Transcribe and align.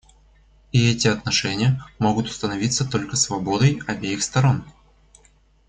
И 0.71 0.89
эти 0.89 1.07
отношения 1.09 1.79
могут 1.99 2.25
установиться 2.25 2.89
только 2.89 3.15
свободой 3.15 3.81
обеих 3.87 4.23
сторон. 4.23 4.63